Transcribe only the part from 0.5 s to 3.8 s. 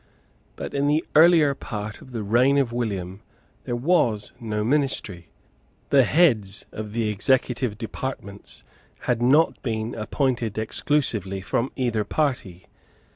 But in the earlier part of the reign of William there